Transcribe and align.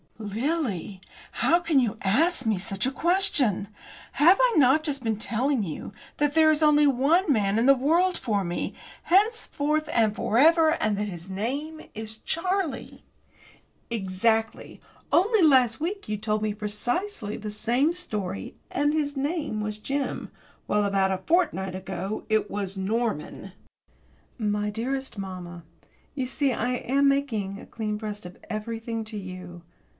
"Lily! 0.17 0.99
How 1.33 1.59
can 1.59 1.79
you 1.79 1.97
ask 2.01 2.45
me 2.45 2.57
such 2.57 2.85
a 2.85 2.91
question? 2.91 3.67
Have 4.13 4.37
I 4.39 4.53
not 4.57 4.83
just 4.83 5.03
been 5.03 5.17
telling 5.17 5.63
you 5.63 5.93
that 6.17 6.33
there 6.33 6.51
is 6.51 6.63
only 6.63 6.85
one 6.85 7.31
man 7.31 7.57
in 7.59 7.65
the 7.65 7.75
world 7.75 8.17
for 8.17 8.43
me, 8.43 8.73
henceforth 9.03 9.89
and 9.91 10.15
for 10.15 10.37
ever, 10.37 10.71
and 10.73 10.97
that 10.97 11.07
his 11.07 11.29
name 11.29 11.81
is 11.93 12.19
Charlie?" 12.19 13.03
"Exactly. 13.89 14.79
Only 15.11 15.41
last 15.41 15.79
week 15.79 16.07
you 16.07 16.17
told 16.17 16.41
me 16.43 16.53
precisely 16.53 17.35
the 17.35 17.51
same 17.51 17.91
story, 17.91 18.55
and 18.71 18.93
his 18.93 19.17
name 19.17 19.59
was 19.61 19.79
Jim, 19.79 20.29
while 20.67 20.83
about 20.83 21.11
a 21.11 21.19
fortnight 21.25 21.75
ago, 21.75 22.25
it 22.29 22.49
was 22.49 22.77
Norman." 22.77 23.53
My 24.37 24.69
dearest 24.69 25.17
mamma, 25.17 25.63
you 26.15 26.25
see 26.27 26.53
I 26.53 26.69
am 26.73 27.07
making 27.07 27.59
a 27.59 27.65
clean 27.67 27.97
breast 27.97 28.25
of 28.25 28.37
everything 28.49 29.03
to 29.05 29.17
you. 29.17 29.63